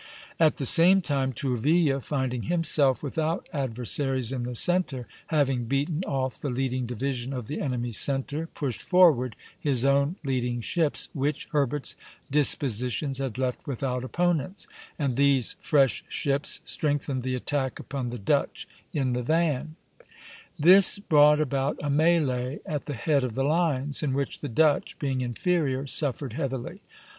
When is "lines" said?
23.43-24.01